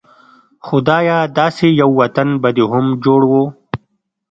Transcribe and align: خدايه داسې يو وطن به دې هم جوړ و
خدايه 0.67 1.17
داسې 1.39 1.67
يو 1.81 1.89
وطن 2.01 2.29
به 2.41 2.49
دې 2.55 2.65
هم 2.71 2.85
جوړ 3.03 3.21
و 3.31 3.33